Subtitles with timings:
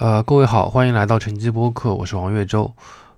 [0.00, 2.72] 呃，各位好，欢迎来到晨记播客，我是王月洲。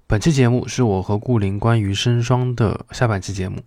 [0.09, 3.63] 本期节目是我和顾林关于生双的下半期节目。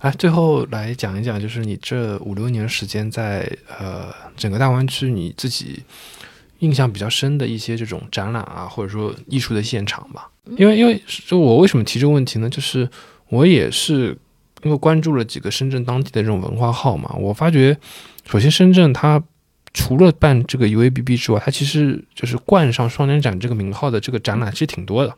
[0.00, 5.82] 哎，最后来讲一讲，就是你这五六年时间在呃整个大湾区，你自己
[6.58, 10.28] 印象比较深的一些这种展览啊，或者说艺术的现场吧。
[10.58, 12.50] 因为因为就我为什么提这个问题呢？
[12.50, 12.86] 就是
[13.30, 14.08] 我也是
[14.64, 17.74] 因为关注了几个深圳当地的这种文化号嘛，我发觉，
[18.26, 19.24] 首先深圳它
[19.78, 25.14] 除了办这个 UABB 之外，它其实就是冠上双年展这个名号的这个展览其实挺多的，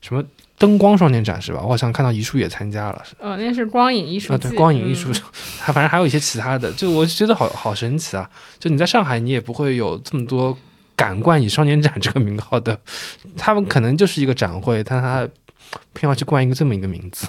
[0.00, 0.24] 什么
[0.58, 1.60] 灯光双年展是吧？
[1.62, 5.22] 我好像看到一树也参加了，哦，那是光影艺术啊，对，光影艺术嗯，
[5.62, 8.28] 它反正还有一些其他的，就我觉得好好神奇啊！
[8.58, 10.58] 就你在上海，你也不会有这么多
[10.96, 12.76] 敢冠以双年展这个名号的，
[13.36, 15.26] 他们可能就是一个展会，但他
[15.94, 17.28] 偏要去冠一个这么一个名字。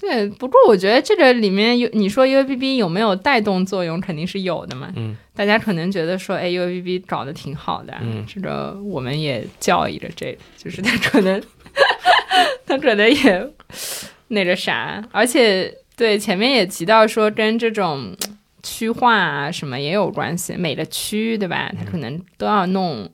[0.00, 0.28] 对。
[0.28, 4.92] 不过我觉得这个里面有你说 UABB 有没有带动作用，肯定是有的嘛。
[4.96, 11.42] 嗯，大家可能觉得说，哎，UABB 搞得挺好的，嗯这个我们也教育着这个，就是他可能
[12.66, 13.48] 他可能也
[14.28, 18.14] 那个啥，而且对前面也提到说跟这种
[18.62, 23.08] 区划啊什么也有关系，每个区对吧，他可能都要弄，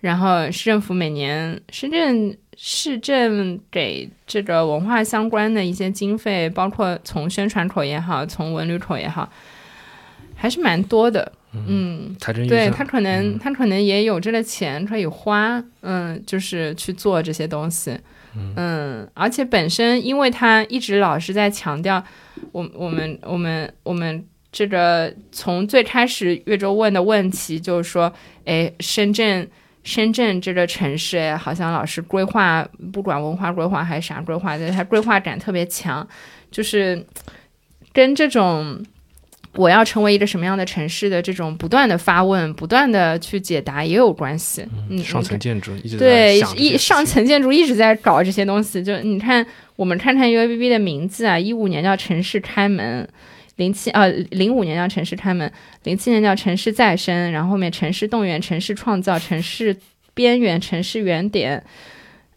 [0.00, 9.30] 然后市政府每年深圳市政给这个文化相关的一些经费，包括从宣传口也好，从文旅口也好，
[10.34, 11.32] 还是蛮多的。
[11.52, 13.38] 嗯，财政对他可能、嗯。
[13.38, 17.98] 他可能也有这个钱可以花，嗯，就是去做这些东西，
[18.56, 19.08] 嗯。
[19.14, 22.02] 而且本身因为他一直老是在强调，
[22.52, 28.12] 我我们我们我们这个从最开始岳州问的问题就是说，
[28.44, 29.48] 哎，深圳
[29.82, 36.06] 深圳这个城市，哎，好像老是规划，不管文化规划还是啥规划，它规划感特别强，
[36.50, 37.04] 就是
[37.92, 38.84] 跟这种。
[39.54, 44.64] 我要成为一个什么样的城市的这种不断的发问、不断的去解答也有关系。
[44.88, 48.80] 嗯，上层建筑一直在对一上层建筑一直在搞这些东西。
[48.80, 53.08] 就你看，我们看看 UABB 的名字啊，一五年叫城市开门，
[53.56, 55.52] 零七呃零五年叫城市开门，
[55.84, 59.76] 零七年叫城市再生，然后后面城市动员、城市创造、城市
[60.14, 61.62] 边缘、城市原点，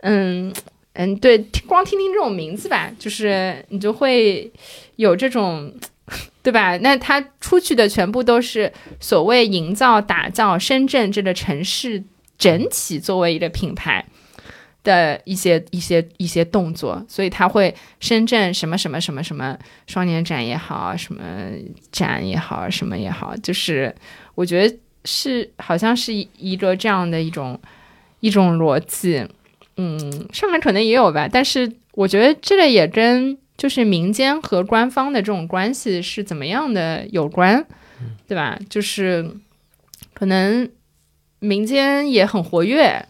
[0.02, 0.54] 嗯。
[0.96, 4.52] 嗯，对，光听听这种名字吧，就是你就会
[4.98, 5.74] 有这种，
[6.44, 6.78] 对吧？
[6.78, 12.04] 那它出去的全部都是所谓营造、打造深圳这个城市
[12.38, 14.06] 整体作为一个品牌
[14.84, 19.58] 的一些一些一些动作，所以他会深圳什么什么什么什么
[19.88, 21.24] 双年展也好，什么
[21.92, 23.96] 展也好，什么也好，就是
[24.36, 27.60] 我觉得是好像是一一个这样的一种
[28.20, 29.26] 一种逻辑。
[29.78, 37.66] 嗯，上海可能也有吧，但是我觉得这个也跟就是民间和官方的这种关系是怎么样的有关，
[38.28, 38.60] 对吧？
[38.70, 39.28] 就是
[40.14, 40.70] 可能
[41.40, 43.04] 民间也很活跃，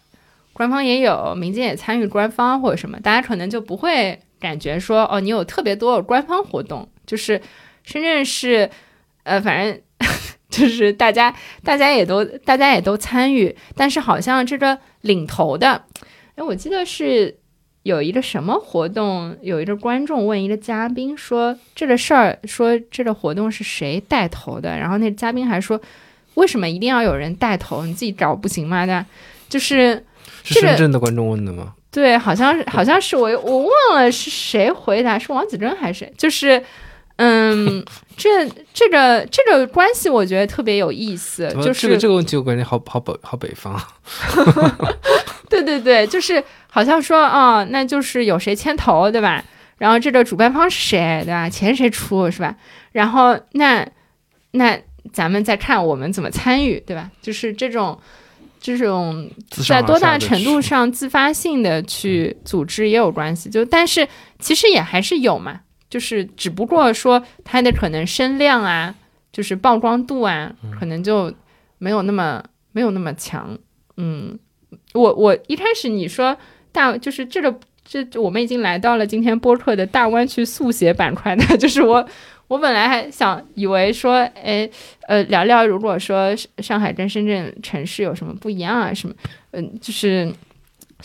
[0.53, 7.41] 官方也有，民间也参与官方或者什么，大家可能就不会感觉说哦，你有特别多官方活动，就是
[7.83, 8.69] 深圳是
[9.23, 9.81] 呃，反正
[10.49, 11.33] 就是大家
[11.63, 15.83] 大家也都大家也都参与，但是好像这个领头的。
[16.35, 17.35] 哎，我记得是
[17.81, 25.81] 有一个什么活动，有一个观众问一个嘉宾说这个事儿，说这个活动是谁带头的，然后那嘉宾还说
[26.35, 28.85] 为什么一定要有人带头，你自己找不行吗？
[28.85, 29.05] 对吧，
[29.49, 30.03] 就是
[30.43, 31.73] 是深圳的观众问的吗？
[31.91, 36.13] 对，好像是好像是我我忘了是谁回答，是王子珍还是谁？
[36.17, 36.63] 就是。
[37.17, 37.85] 嗯，
[38.17, 43.79] 这这个这个关系我觉得特别有意思，就是这个这个问题我感觉好好北好北方，
[45.47, 49.45] 对对对，就是好像说哦，那就是有谁牵头，对吧？
[49.77, 51.47] 然后这个主办方是谁，对吧？
[51.47, 52.55] 钱谁出，是吧？
[52.93, 53.87] 然后那
[54.51, 54.75] 那
[55.13, 57.11] 咱们再看我们怎么参与，对吧？
[57.21, 57.97] 就是这种
[58.63, 59.29] 这种
[59.67, 64.07] 在多大程度上自发性的去组织也有关系，就但是
[64.39, 65.59] 其实也还是有嘛，
[65.89, 68.95] 就是只不过说它的可能声量啊，
[69.33, 71.33] 就是曝光度啊，可能就
[71.77, 72.41] 没有那么
[72.71, 73.57] 没有那么强。
[73.97, 74.39] 嗯，
[74.93, 76.37] 我我一开始你说
[76.71, 77.53] 大就是这个
[77.83, 82.07] 这我们已经来到了今天播客的大湾区速写板块的，就是我
[82.47, 84.69] 我本来还想以为说，哎
[85.07, 89.15] 呃聊聊如果说上海跟深圳城市有什么不一样啊什么，
[89.51, 90.31] 嗯、就是。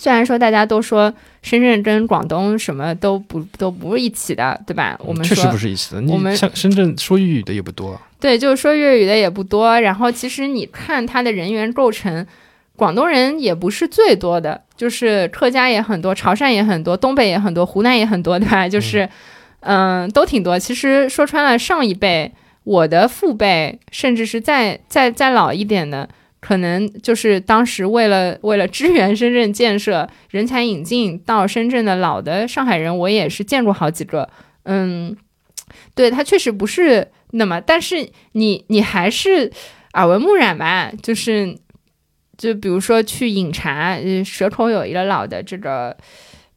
[0.00, 1.12] 虽然说大家都说
[1.42, 4.96] 深圳跟广东什么都不都不是一起的，对吧？
[5.02, 6.00] 我们说确实不是一起的。
[6.00, 9.80] 你我们像深圳说粤语的也不多，对，就是说粤语的也不多。
[9.80, 12.24] 然后其实你看它的人员构成，
[12.76, 18.68] 广东人也不是最多的，就是客家也很多，潮汕也很多，东北也很多，湖南也很多，对吧？
[18.68, 19.08] 就是，
[19.60, 20.58] 嗯、都挺多。
[20.58, 22.32] 其实说穿了，上一辈、
[22.64, 26.08] 我的父辈，甚至是再再再老一点的，
[26.40, 34.28] 可能就是当时为了为了支援深圳建设，人才引进到深圳的老的上海人，我也是见过好几个。
[34.64, 35.16] 嗯，
[35.94, 39.50] 对他确实不是那么，但是你你还是
[39.94, 40.92] 耳闻目染吧？
[41.02, 41.56] 就是
[42.36, 45.96] 就比如说去饮茶，呃，蛇口有一个老的这个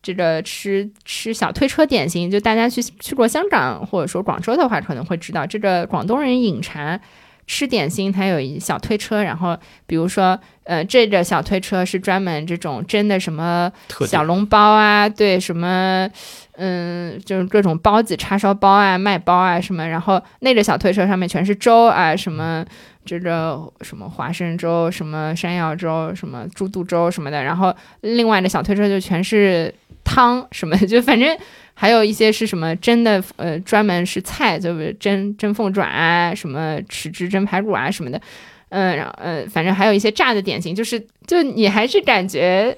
[0.02, 7.00] 这个吃吃小推车点心，就大家去去过香港或者说广州的话，可能会知道这个广东人饮茶。
[7.48, 13.70] 吃点心，它有一小推车，然后比如说，呃，这个小推车是专门这种蒸的什么
[14.08, 16.10] 小笼包啊，对，什么，
[16.54, 22.64] 嗯，就是各种包子、叉烧包啊、麦包啊什么，然后那个小推车上面全是粥啊，什么
[23.06, 31.38] 这个什么花生粥、什么山药粥、什么猪肚粥什么的，然后另外的小推车就全是汤什么，就反正。
[31.74, 38.22] 还有一些是什么蒸的，呃，专门是菜，就是蒸蒸凤爪啊，什么豉汁蒸排骨啊什么的，
[38.70, 42.78] 嗯，然后呃，反正还有一些炸的点心，就是就你还是感觉，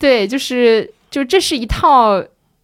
[0.00, 2.14] 对，就是就这是一套，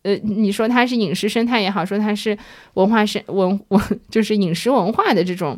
[0.02, 2.36] 呃，你说它是饮食生态也好，说它是
[2.74, 3.80] 文化生文文，
[4.10, 5.56] 就是饮食文化的这种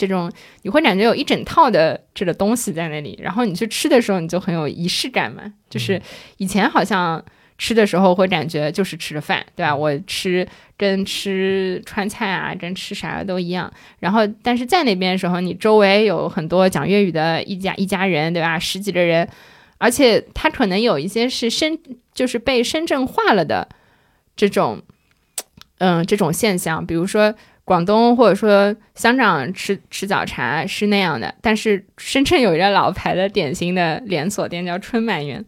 [0.00, 0.32] 这种，
[0.62, 6.00] 你会感觉有一整套的这个东西在那里，然后你去吃的时候，你就很有仪式感嘛，就是
[6.38, 7.22] 以前好像。
[7.62, 9.76] 吃的时候会感觉就是吃着饭，对吧？
[9.76, 10.48] 我吃
[10.78, 13.70] 跟吃川菜啊，跟吃啥都一样。
[13.98, 18.58] 然后，但是在那边的时候，你周围有很多讲粤语的一家一家人，对吧？
[18.58, 19.28] 十几个人，
[19.76, 21.78] 而且他可能有一些是深，
[22.14, 23.68] 就是被深圳化了的
[24.34, 24.80] 这种，
[25.76, 26.86] 嗯，这种现象。
[26.86, 35.44] 比如说广东或者说香港吃吃早茶是那样的，但是深圳有一个老牌的典型的连锁店叫春满园。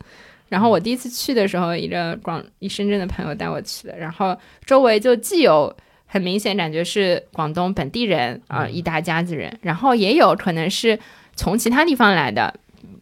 [0.48, 4.36] 然后我第一次去的时候，一个广一深圳的朋友带我去的，然后
[4.66, 5.74] 周围就既有
[6.04, 10.98] 很明显感觉是广东本地人啊，一大家子人，然后也有可能是
[11.34, 12.54] 从其他地方来的，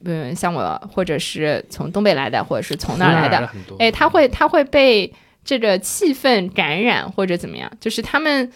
[0.04, 5.12] 嗯，像我或者是从东北来的，或者是从那儿来的，哎，他会他会被
[5.44, 8.48] 这个气氛感染或者怎么样，就是他们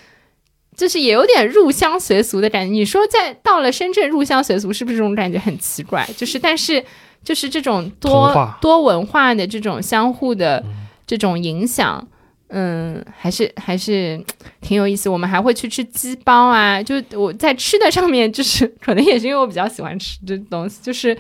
[0.76, 2.72] 就是也有点入乡随俗的感觉。
[2.72, 6.08] 你说在到了深圳入乡随俗，是不是这种感觉很奇怪？
[6.16, 6.84] 就是但是。
[7.24, 10.62] 就是这种多多文化的这种相互的
[11.06, 12.06] 这种影响，
[12.48, 14.22] 嗯，还是还是
[14.60, 15.08] 挺有意思。
[15.08, 21.16] 我们还会去吃鸡包啊，就我在吃的上面，就是可能也是因为我比较喜欢吃这东西，就是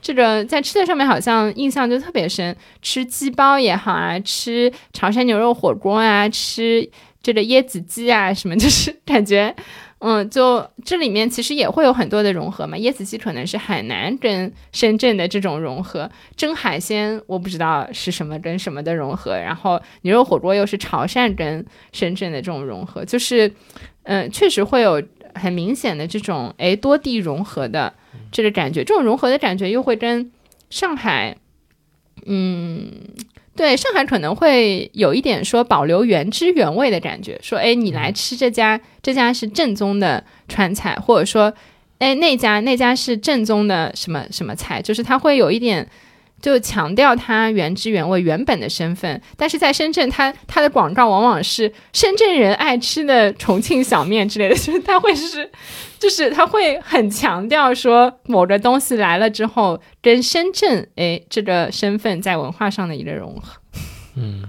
[0.00, 2.56] 这个在吃的上面好像印象就特别深。
[2.80, 6.88] 吃鸡包也好啊，吃潮汕牛肉火锅啊，吃
[7.28, 9.54] 这个椰子鸡啊，什么 就是感觉。
[9.98, 12.74] 嗯，就这里面其实也会有很多的融合嘛。
[12.78, 23.52] 椰子鸡可能是海南跟深圳的这种融合，蒸海鲜我不知道是什么跟什么的融合，然后牛肉火锅又是潮汕跟深圳的这种融合，就是，
[24.04, 25.02] 嗯，确实会有
[25.34, 27.92] 很明显的这种诶多地融合的
[28.32, 30.32] 这个感觉，这种融合的感觉又会跟
[30.70, 31.36] 上海，
[32.24, 32.88] 嗯。
[33.58, 41.52] 对上海可能会有一点说保留原汁原味的感觉，说哎，你来吃这家，这家是正宗的川菜，或者说，
[41.98, 45.86] 哎，那家那家是正宗的什么什么菜，就是它会有一点。
[46.40, 55.50] 就强调它原汁原味、原本的身份，但是在深圳，它它的广告往往是深圳人爱吃的重庆小面之类的，就是它会是，
[55.98, 63.60] 就是它会很强调说某个东西来了之后，跟深圳哎这个身份在文化上的一个融合。
[64.14, 64.44] 嗯，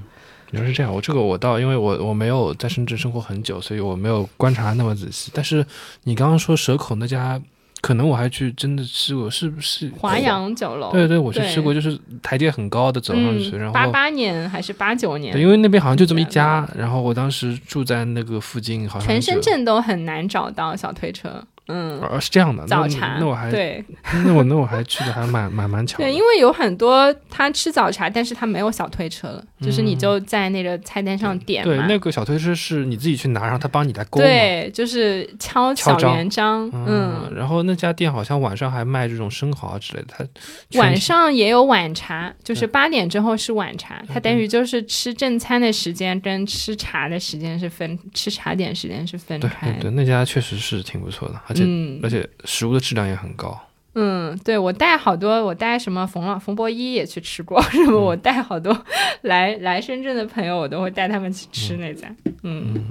[0.51, 0.93] 原来是这样。
[0.93, 5.31] 我这个我倒因为我我没有在深圳生活很久，所以我没有观察那么仔细。
[5.34, 5.65] 但是
[6.03, 7.41] 你刚刚说蛇口那家。
[7.89, 10.91] 可能我还去真的吃过，是不是华阳酒楼？
[10.91, 15.34] 对对，我去吃过，就是台阶很高的走上去，然后八八年还是八九年？
[15.34, 21.43] 对，因为那边好像就这么一家，然后我当时住在那个附近，好像全深圳都很难找到小推车。
[21.70, 22.66] 嗯，而是这样的。
[22.66, 23.84] 早茶，那我还对，
[24.26, 25.98] 那我那我还去的还蛮蛮蛮巧。
[26.00, 31.64] 对，因为有很多他吃早茶，但是他没有小推车了，就是你就在那个菜单上点。
[31.64, 34.20] 对，那个小推车是你自己去拿，然后他帮你来勾。
[34.20, 36.70] 对，就是敲小圆章。
[36.74, 40.08] 嗯，然后那家店好像晚上还卖这种生蚝之类的。
[40.10, 49.72] 他晚上也有晚茶，就是八点之后是晚茶，它等于就是吃正餐的时间跟吃茶的时间是分，吃茶点时间是分开。
[49.74, 51.59] 对对，那家确实是挺不错的，而且。
[51.66, 53.60] 嗯，而且食物的质量也很高。
[53.96, 58.86] 嗯，对我带好多，我带什么冯老冯博一也去吃过，什么我带好多
[59.22, 62.08] 来来深圳的朋友，我都会带他们去吃那家。
[62.44, 62.86] 嗯，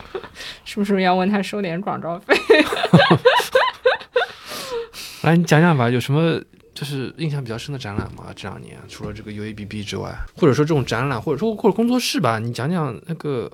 [0.64, 2.34] 是不是要问他收点广告费？
[5.22, 6.40] 来，你讲讲吧，有什么
[6.74, 8.26] 就是印象比较深的展览吗？
[8.36, 13.50] 这两年除了这个 UABB 之外，或者说这种展览，或者说或者工作室吧，你讲讲那个。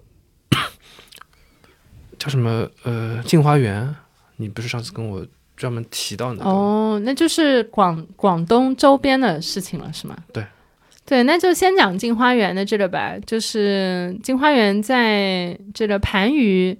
[2.19, 2.69] 叫什么？
[2.83, 3.95] 呃，镜花园，
[4.40, 5.25] 你不是上次跟我
[5.56, 6.49] 专门提到那个。
[6.49, 10.16] 哦，那就是广广东周边的事情了，是吗？
[10.32, 10.44] 对，
[11.04, 13.14] 对，那就先讲镜花园的这个吧。
[13.26, 16.76] 就是镜花园在这个番禺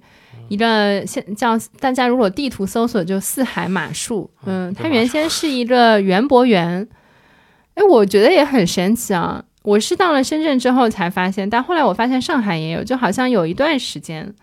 [0.49, 6.87] 一个现叫大家如果地图搜索就四海马术，嗯，它原先是一个园博园。
[7.75, 9.41] 哎，我觉得也很神奇啊！
[9.63, 14.33] 我是到了深圳之后才发现，但后来我发现上海也有，就好像有一段时间，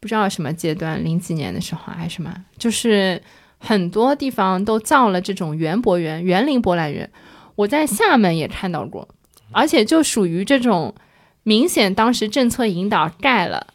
[0.00, 3.20] 不知道什么阶段，零几年的时候还是什么，就是
[3.58, 7.10] 很多地方都造了这种园博园、园林博览园。
[7.56, 9.08] 我在厦门也看到过，
[9.50, 10.94] 而且就属于这种
[11.42, 13.66] 明显当时政策引导盖了，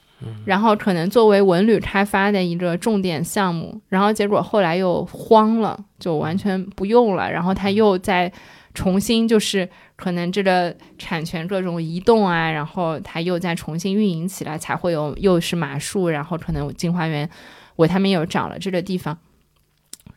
[0.45, 8.31] 然后可能作为文旅开发的一个重点项目，然后结果后来又荒了，就完全不用了，然后他又在。
[8.73, 17.29] 重新就是可能这个产权各种移动啊，然后它又再重新运营起来，才会有又是马术，然后可能金花园
[17.75, 19.17] 维他命又找了这个地方，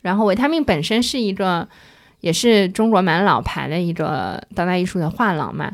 [0.00, 1.68] 然后维他命本身是一个
[2.20, 5.70] 也是中国蛮老牌的一个当代艺术的画廊嘛，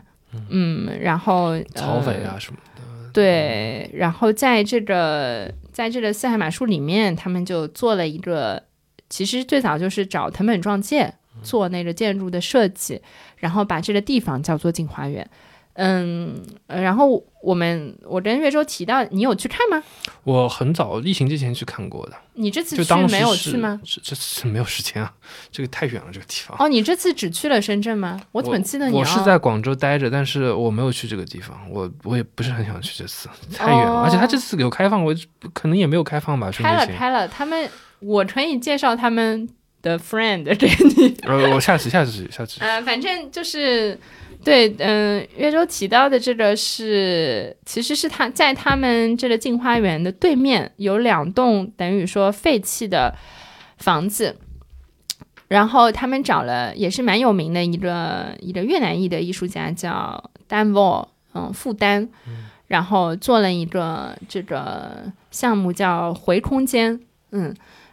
[0.49, 8.65] 嗯，然后草匪啊什么的，对，然后在这个在这个四海马术里面，他们就做了一个，
[9.09, 11.15] 其实最早就是找藤本壮介。
[11.43, 13.01] 做那个建筑的设计，
[13.37, 15.29] 然后把这个地方叫做镜花园。
[15.75, 19.83] 嗯，然后我们我跟岳州提到，你有去看吗？
[20.23, 22.17] 我很早疫情之前去看过的。
[22.35, 23.81] 你这次去没有去吗？
[23.83, 25.11] 这这次没有时间啊，
[25.51, 26.55] 这个太远了，这个地方。
[26.61, 28.21] 哦，你这次只去了深圳吗？
[28.33, 28.95] 我怎么记得你？
[28.95, 34.03] 我是在广州待着，但是我没有去这个地方，我我也不是很想去这次，太远了。
[34.03, 35.17] 而且他这次有开放，我
[35.55, 36.51] 可能也没有开放吧。
[36.51, 37.67] 开了开了，他们
[38.01, 39.49] 我可以介绍他们。
[39.83, 43.99] 的 friend 给你，呃，我下次下次下次，呃，反正就是，
[44.45, 53.13] 对，嗯，岳州提到的这个是，其实是他在他们这个镜花园的对面有两栋等于说废弃的
[53.79, 54.37] 房子，
[55.49, 62.09] 然后他们找了也是蛮有名的一个一个越南裔的艺术家叫丹沃，嗯，傅丹，
[62.69, 67.01] 然后做了一个这个项目叫回空间，
[67.33, 67.53] 嗯。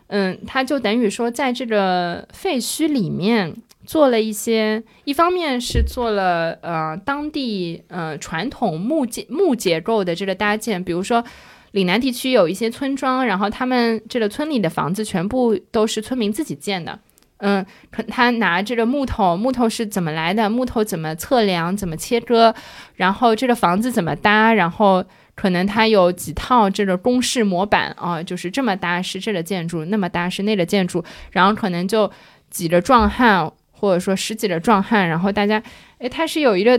[0.10, 11.24] 嗯，他就等于说，在这个废墟里面做了一些，一方面是做了呃当地呃传统木结木结构的这个搭建，比如说
[11.72, 17.00] 岭南地区有一些村庄，然后他们这个村里的房子全部都是村民自己建的。
[17.40, 20.50] 嗯，可他拿这个木头，木头是怎么来的？
[20.50, 21.76] 木头怎么测量？
[21.76, 22.54] 怎么切割？
[22.96, 24.54] 然后这个房子怎么搭？
[24.54, 25.04] 然后。
[25.36, 32.12] 可能他有几套这个公式模板啊，就是这么搭是这个建筑，那么搭是那个建筑，然后可能就
[32.50, 35.64] 几个壮汉或者说十几个壮汉，然后大家，
[36.00, 36.78] 哎，他是有一个，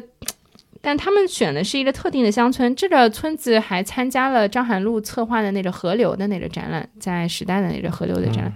[0.83, 8.53] 但他们选的是一个特定的乡村，这个村子还参加了张涵路策划的那个河流的那个展览，在时代的那个河流的展览，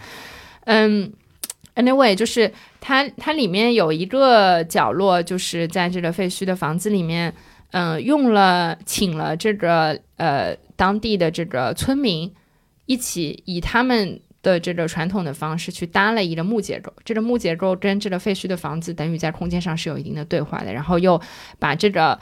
[0.64, 1.10] 嗯
[1.74, 7.34] ，anyway，就是它它里面有一个角落，就是在这个废墟的房子里面。
[7.76, 12.32] 嗯，用了请了这个呃当地的这个村民
[12.86, 21.20] 一起以他们的这个传统的方式去搭了一个木结构，这个木结构跟这个废墟的房子等于在空间上是有一定的对话的，然后又
[21.58, 22.16] 把这个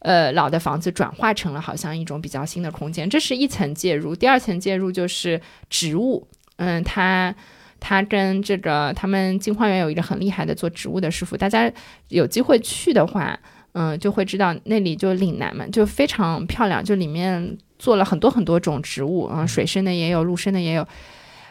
[0.00, 4.16] 呃老的房子转化成了好像一种比较新的空间，这是一层介入。
[4.16, 5.40] 第二层介入就是
[5.70, 6.26] 植物，
[6.56, 7.32] 嗯，它
[7.80, 11.70] 他跟这个他们金花园有一个很厉害的做植物的师傅，大家
[12.08, 13.38] 有机会去的话。
[13.72, 20.84] 嗯，就会知道那里就岭南嘛，就非常漂亮，就里面做了很多很多种植物啊，水生的也有，陆生的也有。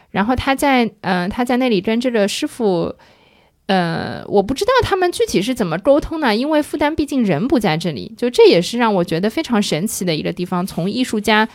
[0.09, 2.93] 然后他在嗯，他在那里跟这个师傅，
[3.67, 10.65] 呃，我不知道他们具体是怎么沟通的，因为复旦毕竟人不在这里，就这也是让我觉得非常神奇的一个地方。
[10.65, 11.47] 从艺术家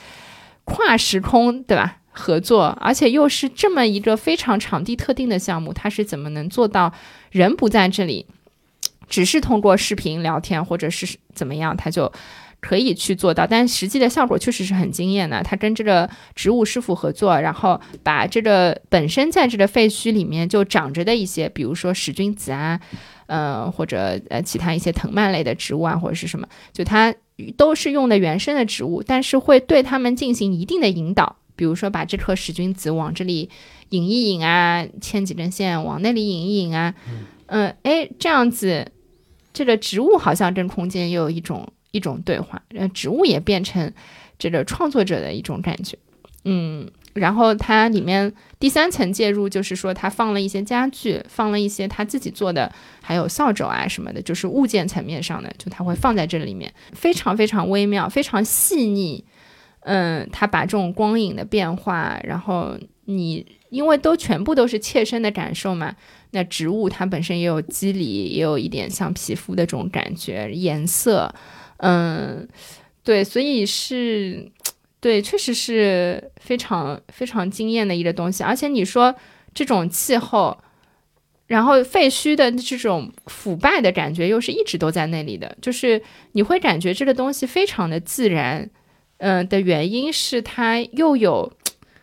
[0.65, 1.99] 跨时空，对吧？
[2.13, 6.93] 合作，而且又是这么一个非常场地特定的项目，他是怎么能做到
[7.31, 8.27] 人不在这里？
[9.09, 12.11] 只是通过视频聊天或者是怎么样，他就
[12.61, 15.43] 可以去做到，但实际的效果确实是很惊艳的。
[15.43, 22.81] 他跟这个植物师傅合作，然后把这个本身在这个废墟里面就长着的一些，比如说使君子啊，
[23.27, 27.15] 呃或者呃其他一些藤蔓类的植物啊，或者是什么，就它
[27.57, 33.49] 都是用的原生的植物，但是会对他们进行一定的引导，比如说把这颗使君子往这里
[33.91, 36.95] 引一引啊，牵几根线往那里引一引啊，
[37.47, 38.91] 嗯，哎这样子。
[39.55, 43.93] 这个植物好像跟空间又有一种一种对话，呃，植物也变成
[44.39, 45.99] 这个创作者的一种感觉，
[46.47, 59.23] 嗯，然后它里面第三层介入就是说，它放了一些家具，放了一些他自己做的，还有扫帚啊什么的，就是物件层面上的，就它会放在这里面，非常非常微妙，非常细腻，
[59.85, 65.97] 嗯，他把这种光影的变化，然后你因为都全部都是切身的感受嘛，
[66.31, 71.35] 那植物它本身也有肌理，也有一点像皮肤的这种感觉，颜色，
[71.79, 72.47] 嗯，
[73.03, 74.53] 对，所以是，
[75.01, 78.45] 对，确实是非常非常惊艳的一个东西。
[78.45, 79.13] 而且你说
[79.53, 80.57] 这种气候，
[81.49, 86.01] 然后废墟的这种腐败的感觉，又是一直都在那里的，就是
[86.33, 88.71] 你会感觉这个东西非常的自然。
[89.25, 91.53] 嗯，的原因是它又有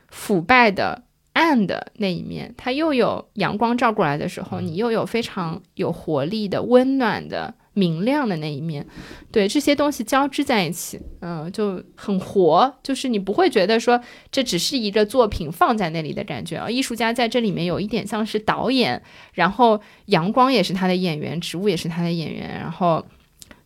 [0.08, 8.88] 腐败的暗的那一面，它又有阳光照过来的时候，你又有非常有活力的、温暖的、明亮的那一面，
[9.34, 14.00] 对这些东西交织在一起，嗯，就很活，就是你不会觉得说
[14.32, 23.06] 这只是一个作品放在那里的感觉啊，艺术家在这里面有一点像是导演，然后阳光也是他的演员，植物也是他的演员，然后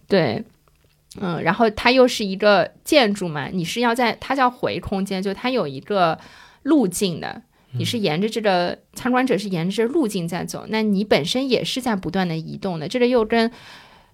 [0.07, 0.43] 对。
[1.21, 6.17] 嗯，然后它又是一个建筑嘛，你是要在它叫回空间，就它有一个
[6.63, 7.39] 路径的，
[7.77, 13.51] 你是沿着这个参观者是沿着这路径在走，那你本身也是在不断的移动的，这个又跟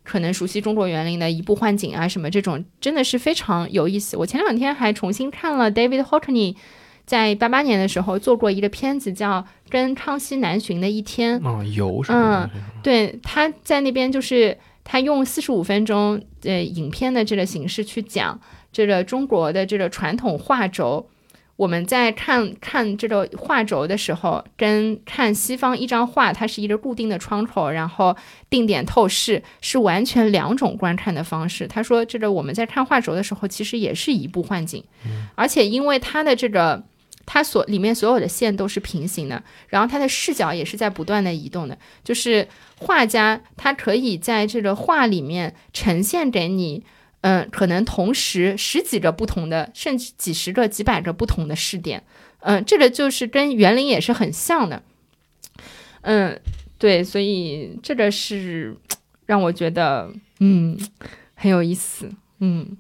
[0.04, 4.18] 可能熟悉中国园林的移步换景啊什么这种真的是非常有意思。
[4.18, 6.58] 我前两天还重新看了 David Hockney
[7.06, 12.50] 在八八年的时候做过一个片子叫《跟康熙南巡的一天》，啊，游什么？
[12.54, 14.58] 嗯，对，他在那边就是。
[14.92, 18.42] 他用四十五分钟呃影片的这个形式去讲
[18.72, 21.08] 这个中国的这个传统画轴，
[21.58, 28.18] 我们在看看这个画轴的时候，跟看西方一张画，它是一个固定的窗口，然后
[28.50, 31.68] 定点透视，是完全两种观看的方式。
[31.68, 34.84] 他说，这个我们在看画轴的时候，其实也是移步换景，
[35.36, 36.84] 而且因为它的这个。
[37.32, 41.78] 它所里面所有的线都是平行的，然后它的视角也是在不断的移动的。
[42.04, 42.48] 就是
[42.80, 46.84] 画家他可以在这个画里面呈现给你，
[47.22, 52.04] 嗯，可能同时十几个不同的，甚至几十个、几百个不同的视点。
[52.40, 54.82] 嗯，这个就是跟园林也是很像的。
[56.02, 56.42] 嗯，
[56.80, 58.76] 对，所以这个是
[59.28, 60.76] 让我觉得，嗯，
[61.36, 62.10] 很有意思。
[62.40, 62.76] 嗯。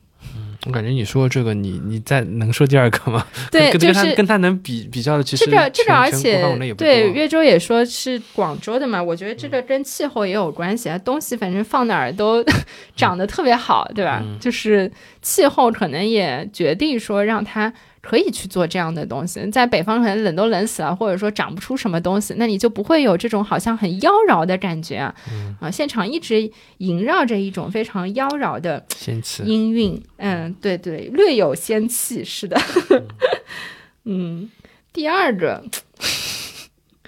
[0.66, 3.26] 嗯，我感觉你说这个，你你再能说第二个吗？
[3.52, 6.44] 对，就是跟他能比比较的，其实这个这个，而且
[6.78, 12.44] 对岳州也说是广州的嘛，我觉得这个跟气候也有关系啊，东西反正放哪儿都
[12.96, 14.24] 长得特别好，对吧？
[14.40, 14.92] 就是
[15.22, 17.74] 气候可能也决定说让它。
[18.10, 25.14] 可以去做这样的东西，在北方可能冷都冷死了，或者说长不出什么东西，那你就不会有这种好像很妖娆的感觉啊！
[25.62, 29.44] 啊，现场一直萦绕着一种非常妖娆的仙气。
[29.44, 32.60] 音韵，嗯，对对，略有仙气，是的，
[34.06, 34.50] 嗯，
[34.92, 35.64] 第二个，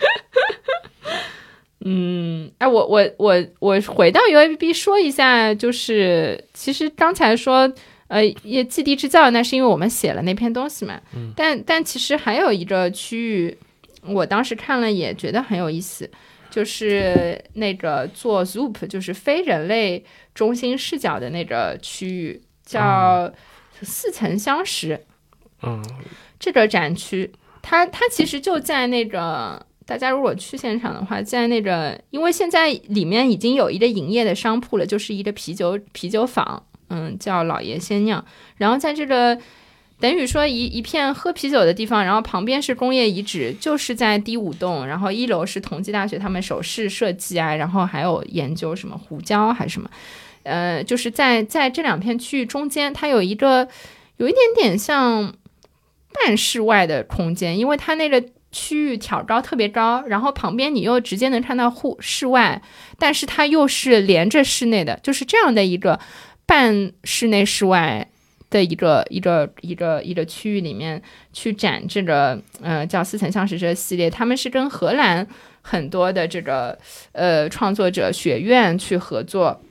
[1.83, 7.73] 嗯，哎，我我我我回到 U A B B 说一下，就是其实刚才说。
[8.11, 10.99] 呃，也基地制造，那是因为我们写了那篇东西嘛。
[11.15, 11.31] 嗯。
[11.33, 13.57] 但但其实还有一个区域，
[14.03, 16.11] 我当时看了也觉得很有意思，
[16.49, 20.03] 就是那个做 Zoop，就是非人类
[20.35, 23.31] 中心视角的那个区域，叫
[23.81, 25.05] 似曾相识。
[25.63, 25.81] 嗯。
[26.37, 36.61] 这个展区，它它其实就在那个大家如果去现场的话，在那个，因为现在里面已经有一个营业的商铺了，就是一个啤酒啤酒坊。
[36.93, 38.23] 嗯，叫老爷先酿，
[38.57, 39.37] 然后在这个
[39.97, 49.89] 等于说一一片喝啤酒的地方，然后旁边是工业遗址，就是在第五栋，然后一楼是同济大学他们首饰设计啊，然后还有研究什么胡椒还是什么，
[50.43, 53.67] 呃，就是在在这两片区域中间，它有一个
[54.17, 55.33] 有一点点像
[56.13, 62.61] 半室外的空间，因为它那个区域挑高特别高，然后旁边你又直接能看到户室外，
[62.97, 65.99] 但是它又是连着室内的，就是这样的一个。
[66.51, 68.05] 半室内室外
[68.49, 75.25] 的一个一个一个一个区域里面去展这个呃叫似曾相识这个系列，他们是跟荷兰
[75.61, 76.77] 很多的这个
[77.13, 79.61] 呃创作者学院去合作，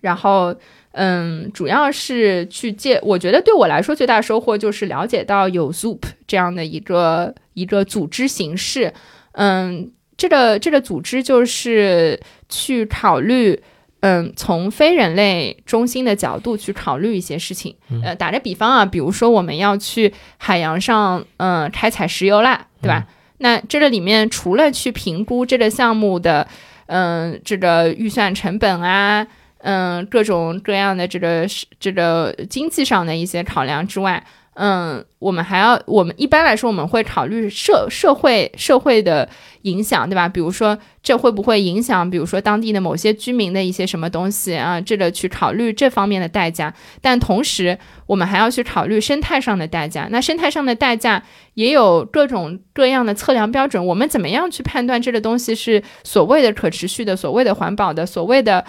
[0.00, 0.52] 然后
[0.94, 8.92] 嗯主要是去借，我觉得对我来说最大收获就是了解到有 Zoop 这样的一个一个组织形式，
[9.34, 12.18] 嗯这个这个组织就是
[12.48, 13.62] 去考虑。
[14.00, 17.74] 嗯，从非人类中心的角度去考虑一些事情。
[18.02, 23.06] 呃，打个比方啊，比如说我们要去海洋上，嗯，开采石油啦，对吧？
[23.38, 26.46] 那这个里面除了去评估这个项目的，
[26.86, 29.26] 嗯，这个预算成本啊，
[29.58, 31.46] 嗯，各种各样的这个
[31.78, 34.22] 这个经济上的一些考量之外，
[34.62, 39.26] 嗯，我们还要，我们一般来说我们会考虑社社会社会的
[39.62, 40.28] 影响，对吧？
[40.28, 44.78] 比如说这会不会影响，比如说当地的某些居民的一些什么东西啊？
[44.78, 50.08] 这个去考虑这方面的代价，但同时我们还要去考虑生态上的代价。
[50.10, 51.22] 那生态上的代价
[51.54, 58.62] 也有各种各样的测量标准，我们怎么样去判断这个东西是所谓的可持续的、所谓的环保的、所谓的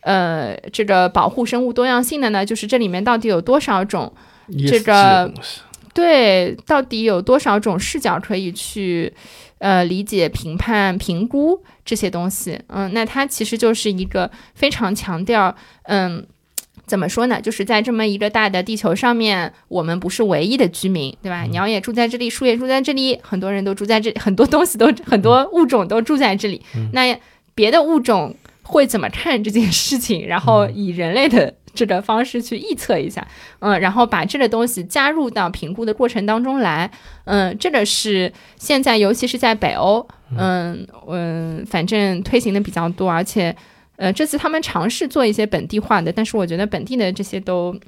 [0.00, 2.46] 呃这个保护生物多样性的呢？
[2.46, 4.14] 就是这里面到底有多少种？
[4.68, 5.32] 这个
[5.94, 9.10] 对，到底有多少种视角可以去
[9.58, 12.60] 呃理解、评判、评估这些东西？
[12.66, 16.26] 嗯，那它其实就是一个非常强调，嗯，
[16.86, 17.40] 怎么说呢？
[17.40, 21.44] 就是在这么一个大的地球上面，我们不是唯一的居民，对吧？
[21.44, 26.60] 鸟也住在这里，树也住在这里，很多人都住在这，很多东西都很多物种都住在这里。
[26.92, 27.18] 那
[27.54, 30.26] 别的物种会怎么看这件事情？
[30.26, 31.54] 然后以人类的。
[31.76, 33.26] 这个方式去预测一下，
[33.58, 36.90] 嗯，然后把这个东西加入到评估的过程当中来，
[37.26, 43.54] 嗯，这个是现在尤其是在北欧，嗯嗯，反正推行的比较多，而且，
[43.96, 47.78] 呃，这次他们尝试做一些本地化的，但是我觉得本地的这些都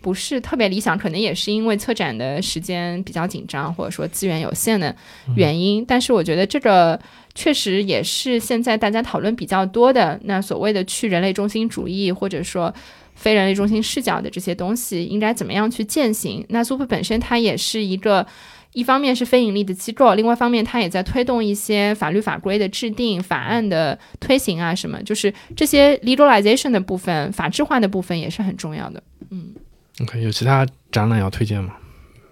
[0.00, 4.94] 不是特别理想，可能也是因为策展的时间比较紧张，或者说资源有限的
[5.34, 5.84] 原因。
[5.84, 6.98] 但是我觉得这个
[7.34, 12.72] 确实也是现在大家讨论比较多的，那所谓的去人类中心主义，或者说。
[13.14, 16.44] 非人类中心视角的这些东西应该怎么样去践行？
[16.48, 18.26] 那 Super 本身它也是一个，
[18.72, 29.02] 一方面是非盈利的机构，另外一方面它也在推动一些法律法规的制定、法案的推行啊，什么就是这些 legalization 的部分、法制化的部分也是很重要的。
[29.30, 29.54] 嗯
[30.02, 31.74] ，OK，有其他展览要推荐吗？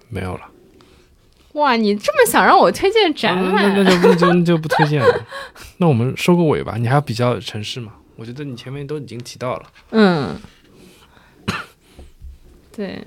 [0.08, 0.42] 没有了。
[1.52, 3.74] 哇，你这么想让我推荐展览？
[3.74, 5.26] 那就那就那就不推荐了。
[5.76, 6.76] 那我们收个尾吧。
[6.78, 7.92] 你还要比较城市吗？
[8.16, 9.62] 我觉得你前面都已经提到了。
[9.90, 10.34] 嗯。
[12.74, 13.02] 对，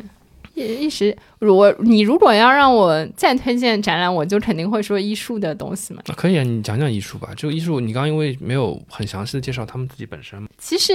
[0.53, 6.01] 一一时，如果你如果要让我再推荐展览，我就肯定会说艺术的东西嘛。
[6.15, 7.29] 可以啊，你讲讲艺术吧。
[7.35, 10.47] 就艺术，你刚刚因为没有很详细的介绍他们自己本身。
[10.57, 10.93] 其实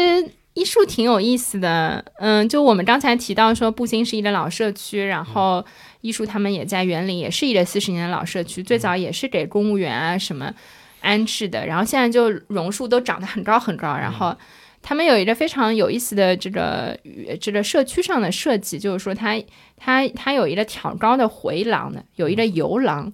[0.55, 5.65] 艺术挺有意思的，嗯，就我们刚才提到说，步行是一个老社区，然后
[6.01, 10.53] 艺术他们也在园林，也是一个四十年的老社区，最早也是给公务员啊什么
[11.01, 14.35] 安置的，然后现在就榕树都长得很高很高，然后。
[14.83, 16.99] 他们有一个非常有意思的这个
[17.41, 19.41] 这个社区上的设计，就是说它
[19.77, 23.13] 它它有一个挑高的回廊的，有一个游廊。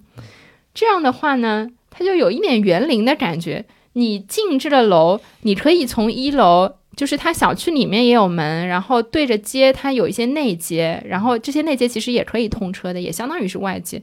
[0.73, 3.65] 这样的话呢，它就有一点园林的感觉。
[3.93, 14.01] 你进这个楼，你可以从一楼，就是它小区里面也有门，然后对着街，它有一些内街，然后这些内街其实也可以通车的，也相当于是外街。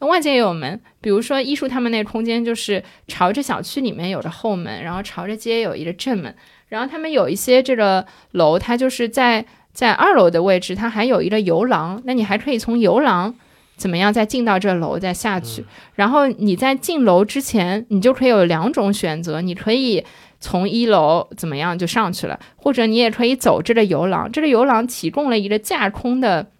[0.00, 6.34] 外界也有门，比如说艺术他们那个空间就是朝着小区里面有着后门，然后朝着街有一个正门。
[6.68, 12.00] 然后他们有一些这个楼，它就是在在二楼的位置，它还有一个游廊。
[12.04, 13.34] 那你还可以从游廊
[13.76, 15.64] 怎么样再进到这楼再下去。
[15.94, 20.04] 然后你在进楼之前，你就可以有两种选择，你可以
[20.40, 24.30] 从一楼怎么样就上去了，或者你也可以走这个游廊。
[24.30, 26.50] 这个游廊提供了一个架空的。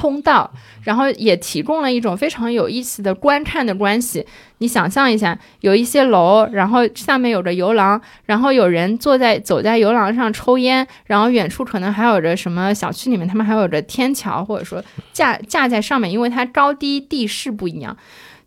[0.00, 0.50] 通道，
[0.82, 4.24] 然后也提供了一种非常有意思的观看的关系。
[4.56, 14.82] 你想象一下，有一些楼，然后下面有着游廊，然后有人坐在走在游廊上抽烟，然后远处可能还有着什么小区里面，他们还有着天桥，或者说
[15.12, 17.94] 架架在上面，因为它高低地势不一样，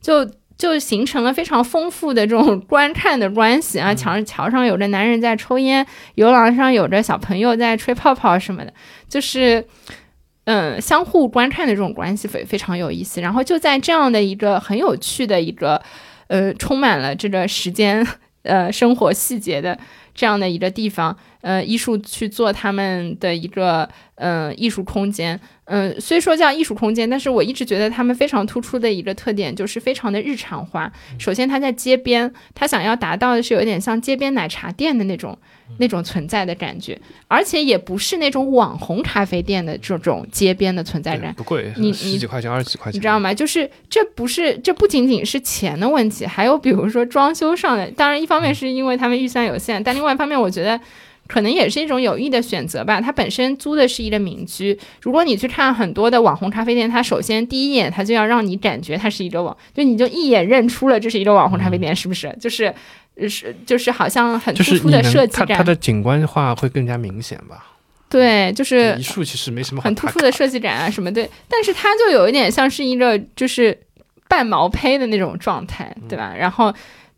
[0.02, 3.94] 就就形成了非常丰富的这种观看的关系啊。
[3.94, 5.86] 桥桥上有着男人在抽烟，
[6.16, 8.74] 游廊上有着小朋友在吹泡泡什么的，
[9.08, 9.64] 就是。
[10.46, 13.22] 嗯，相互观看的这种关系非非常有意思。
[13.22, 15.82] 然后就在这样的一个很有趣的一个，
[16.28, 18.06] 呃，充满了这个时间，
[18.44, 19.80] 呃，生活细节的
[20.14, 25.40] 这样的一个地方，呃，艺术去做他们的一个，嗯，艺术空间。
[25.66, 30.92] 嗯，虽说叫艺术空间，但是我一直觉得他们非常突出的一个特点就是非常的日常化。
[31.18, 35.38] 首先，它在街边，它想要达到的是有点像街边奶茶店的那种。
[35.80, 43.34] 那种存在的感觉，而且也不是那种网红咖啡店的这种街边的存在感，不贵，你十几块钱、二十几块钱，你知道吗？
[43.34, 47.90] 就是这不是，这不仅仅是钱的问题，还有比如说装修上的。
[47.92, 50.80] 当然，一方面是因为他们预算有限，但另外一方面，我觉得
[51.28, 53.00] 可能也是一种有意的选择吧。
[53.02, 62.36] 它本身租的是一个民居，如果你去看很多的网红咖啡店，它首先第一眼它就要让你感觉它是一个网，就你就一眼认出了这是一个网红咖啡店，是不是？
[62.40, 62.74] 就是。
[63.30, 67.64] 是，就是好像很突出的设计感，它的景观化会更加明显吧？
[68.10, 73.80] 对，就是一树其实没什么很突出的设计感啊什么对，但是它就有一点像是一个就是
[74.28, 76.34] 半毛坯的那种状态，对吧？
[76.36, 76.74] 然后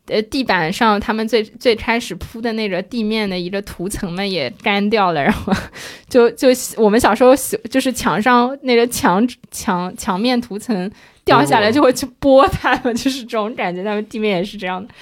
[0.08, 5.52] 呃，地板上他们最最开始铺的那个地面的一个涂层呢也干掉了，然后
[6.08, 7.34] 就就我们小时候
[7.70, 10.90] 就是墙上那个墙墙墙面涂层
[11.24, 14.92] 掉下来就会去 拨它们，就是这种感觉，他们地面也是这样的。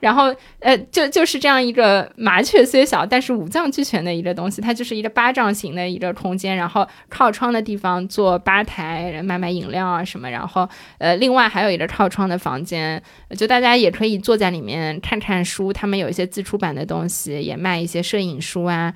[0.00, 13.02] 然后，呃，就就是这样一个麻雀虽小，但是五脏俱全的一个东西，它就是一个巴掌形的一个空间，然后靠窗的地方做吧台，卖卖饮料啊什么，然后，呃，另外还有一个靠窗的房间，
[13.36, 18.92] 就大家也可以坐在里面看看书，他们有一些自出版的东西，也卖一些摄影书啊。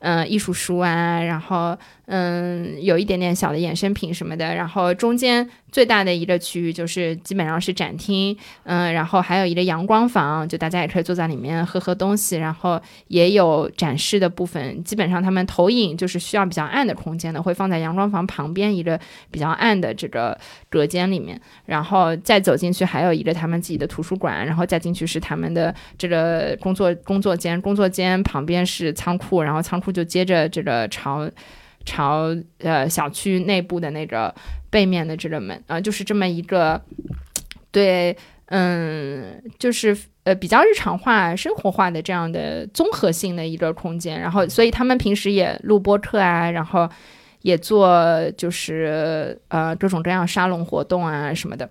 [0.00, 1.74] 嗯，艺术书啊，然后
[2.06, 14.84] 嗯，有一点点小的衍生品什么的，然后中间最大的一个区域就是基本上是展厅，嗯，然后还有一个阳光房，就大家也可以坐在里面喝喝东西，然后也有展示的部分。
[14.84, 20.38] 基本上他们投影就是需要比较暗的空间的，会放在阳光房旁边一个比较暗的这个
[20.68, 29.94] 隔间里面，然后再走进去还有一个他们自己的图书馆，然后再进去是他们的这个工作工作间，工作间旁边是仓库，然后仓库。
[29.94, 31.30] 就接着这个朝
[31.84, 34.34] 朝呃小区内部的那个
[34.70, 36.80] 背面的这个门啊，就是这么一个
[37.70, 38.16] 对
[38.46, 44.20] 嗯，就是呃比较日常化、生活化的这样的综合性的一个空间。
[44.20, 46.88] 然后，所以他们平时也录播课啊，然后
[47.42, 51.68] 也做就是呃各种各样沙龙活动啊什么的，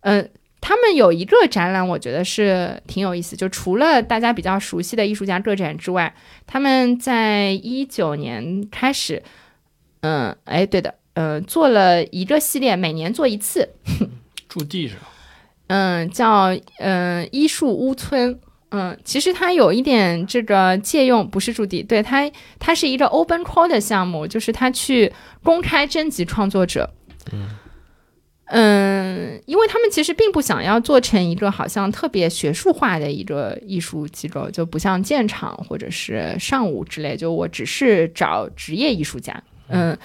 [0.00, 0.28] 嗯。
[0.64, 3.34] 他们有一个展览，我觉得是挺有意思。
[3.34, 6.14] 就除了大家比较熟悉的艺术家个展之外，
[6.46, 9.20] 他们在一九年开始，
[10.02, 13.68] 嗯，哎，对的，嗯，做了一个系列，每年做一次。
[14.48, 15.08] 驻地是吧？
[15.68, 18.38] 嗯，叫嗯艺术屋村。
[18.74, 25.12] 嗯，其实它有一点这个借用，不是驻地，对它，它是一个 open call 的项目，就是它去
[25.42, 26.88] 公开征集创作者。
[27.32, 27.48] 嗯。
[28.46, 39.42] 嗯，因为他们其实并不想要做成一个好像特别学术化的一个艺术机构，就不像建厂或者是上午之类，就我只是找职业艺术家。
[39.72, 39.98] 嗯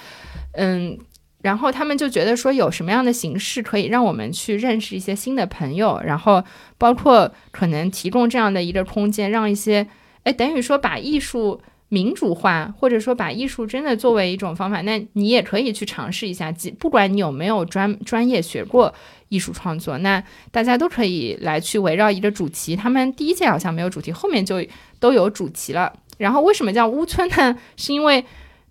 [0.53, 0.97] 嗯，
[1.41, 6.43] 然后他们就觉得说有什么样的形式可以让我们去认识一些新的朋友，然后
[6.77, 9.87] 包括可能提供这样的一个空间，让一些
[10.23, 11.61] 哎，等于说把艺术。
[11.89, 16.51] 民主化，或者说把艺术真的作为一种方法，那你也可以去尝试一下。
[16.51, 18.93] 即不管你有没有专专业学过
[19.29, 22.75] 艺术创作，那大家都可以来去围绕一个主题。
[22.75, 24.61] 他们第一届好像没有主题，后面就
[24.99, 25.93] 都有主题了。
[26.17, 27.57] 然后为什么叫乌村呢？
[27.77, 28.21] 是因为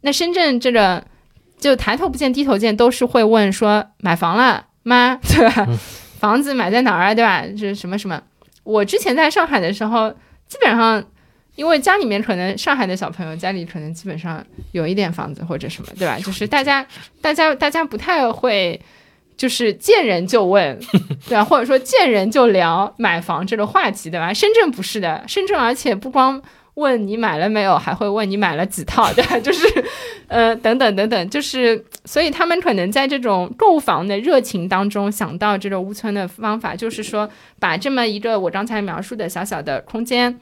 [0.02, 1.04] 那深圳这个
[1.58, 5.18] 就抬头不见低头见，都是会问说买房了吗？
[5.28, 5.66] 对吧？
[6.18, 7.14] 房子买在哪儿啊？
[7.14, 7.44] 对吧？
[7.46, 8.22] 就是什么什么。
[8.64, 10.10] 我之前在上海的时候，
[10.48, 11.04] 基本上。
[11.54, 16.18] 因为家里面可能上海的小朋友家里可能基本上有一点房子或者什么，对吧？
[16.18, 16.86] 就是大家
[17.22, 18.78] 大家大家不太会，
[19.38, 20.78] 就是见人就问，
[21.26, 21.42] 对吧？
[21.42, 24.34] 或者说见人就聊买房这个话题，对吧？
[24.34, 26.42] 深圳不是的，深圳而且不光
[26.76, 29.38] 问你买了没有，还会问你买了几套，对吧？
[29.44, 29.66] 就是
[30.28, 40.40] 呃等等等等，就是所以他们可能在这种购房的热情当中想到这个屋村的方法，就是说把这么一个我刚才描述的小小的空间。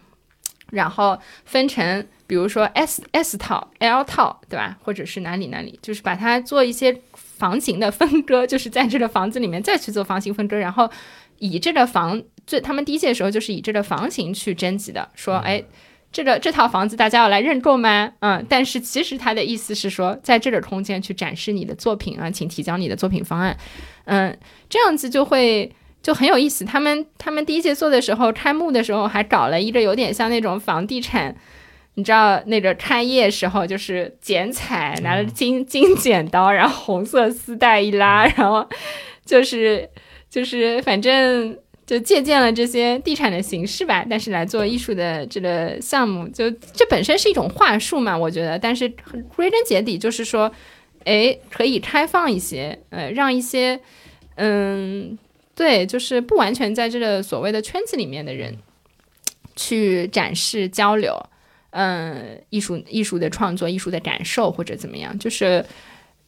[0.70, 4.77] 然后分成，比如说 S S 套、L 套，对吧？
[4.83, 10.90] 或者是哪里哪里，就是把它做一些房型的分割，就是在这个房子里面再去做房型分割，然后
[11.38, 15.62] 以这个房最他们第一届的时候就是以这个房型去征集的，说，哎，
[16.14, 18.11] 这个这套房子大家要来认购吗？
[18.20, 23.55] 嗯，但是其实他的意思是说，在这个空间去展示你的作品啊，请提交你的作品方案，
[24.07, 24.38] 嗯，
[24.70, 25.70] 这样子就会。
[26.05, 31.35] 就很有意思，他们他们第一届做的时候，开幕的时候还搞了一个有点像那种房地产，
[31.94, 38.68] 你知道那个开业时候就是剪彩，拿着金金剪刀，然后红色丝带一拉，然后
[39.24, 39.88] 就是
[40.29, 48.88] 就是反正就借鉴了这些地产的形式吧，但是来做艺术的这个项目，就这本身是一种话术嘛，我觉得，但是
[49.37, 50.53] 归根结底就是说，
[51.05, 53.81] 哎，可以开放一些，呃，让一些，
[54.37, 55.18] 嗯。
[55.57, 58.59] 对，就是不完全在这个所谓的圈子里面的人，
[59.55, 61.16] 去展示交流，
[61.70, 65.64] 嗯，艺术艺术的创作、艺术的感受或者怎么样，就是，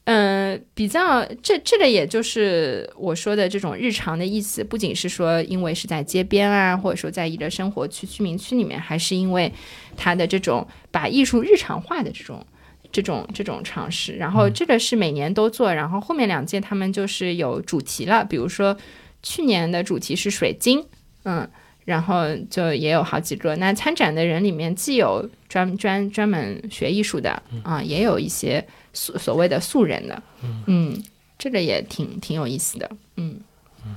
[0.06, 9.52] 嗯，比较这这个也就是我说的这种日常的意思，不仅是说因为是在街边啊，或者说在一个生活区居民区里面，还是因为
[9.96, 12.44] 它的这种把艺术日常化的这种。
[12.92, 18.74] 这种这种尝试，然后这个是每年都做，然后后面两届他们就是有主题了，比如说。
[19.22, 20.86] 去年的主题是水晶，
[21.24, 21.50] 嗯，
[21.84, 23.56] 然后就也有好几个。
[23.56, 28.64] 那参展的人里面，既有专专专门学艺术的啊，也有一些
[28.96, 30.22] 所所谓的素人的，
[30.66, 31.00] 嗯，
[31.38, 33.38] 这个也挺挺有意思的，嗯
[33.84, 33.94] 嗯，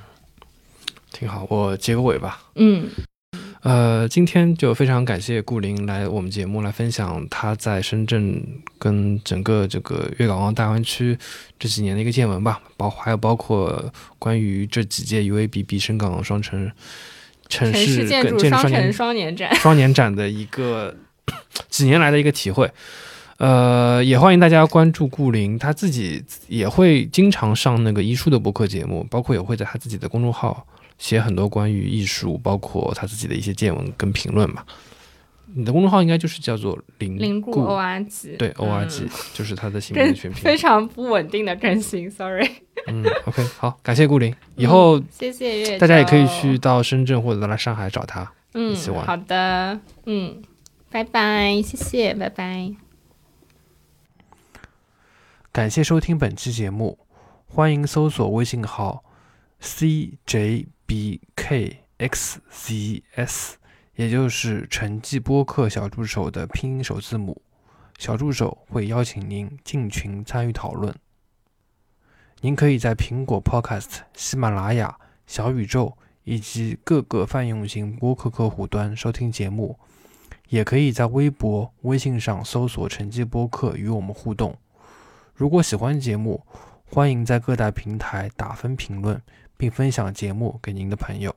[1.13, 1.47] 挺好。
[1.49, 2.89] 我结个尾吧，嗯，
[3.61, 8.45] 呃，今天就非常感谢顾林来我们节目来分享他在深圳
[8.77, 11.17] 跟整个这个粤港澳大湾区
[11.57, 16.69] 这几年的一个见闻吧，包还有包括关于这几届 UABB 深港双城
[17.47, 18.49] 城城市建跟筑
[18.91, 19.55] 双年展。
[19.55, 20.93] 双年展的一个
[21.69, 22.69] 几年来的一个体会。
[23.39, 34.63] 呃，也欢迎大家关注顾林，他自己也会经常上那个医术的播客节目，包括也会在他自己的公众号写很多关于艺术，包括他自己的一些见闻跟评论嘛。
[35.55, 40.57] 你的公众号应该就是叫做林林顾顾 O R G，对 O R 嗯 G，、就是他的姓名的全非拼。
[40.59, 42.47] 常不稳定的更新，sorry。
[42.87, 48.29] 嗯，OK，好，感谢顾林，以后谢谢月，大家也可以去，到深圳或者来上海找他。
[48.53, 50.41] 嗯一起，玩好的，嗯，
[50.91, 52.88] 拜拜，谢谢，拜拜。
[55.51, 56.99] 感谢收听本期节目，
[57.47, 59.03] 欢迎搜索微信号
[59.59, 60.75] cjbkxcs，
[63.95, 67.41] 也就是陈记播客小助手的拼音首字母。
[67.97, 70.95] 小助手会邀请您进群参与讨论。
[72.41, 79.79] 您可以在苹果 Podcast、喜马拉雅、小宇宙以及各个泛用型播客客户端收听节目，
[80.49, 84.55] 也可以在微博、微信上搜索“陈记播客”与我们互动。
[85.39, 86.45] 如果喜欢节目，
[86.85, 89.21] 欢迎在各大平台打分评论，
[89.55, 91.33] 并分享节目给您的朋友。